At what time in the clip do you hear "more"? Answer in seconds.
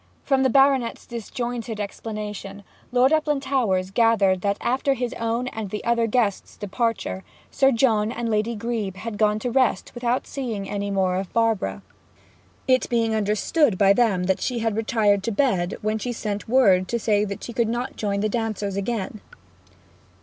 10.89-11.17